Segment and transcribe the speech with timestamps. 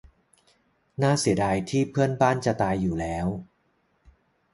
[1.01, 3.27] น่าเสียดายที่เพื่อนบ้านจะตายอยู่แล้ว